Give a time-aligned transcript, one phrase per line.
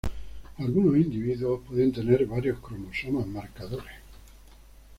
[0.57, 3.97] Algunos individuos pueden tener varios cromosomas marcadores.